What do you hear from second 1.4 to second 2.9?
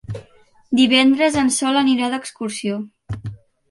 en Sol anirà d'excursió.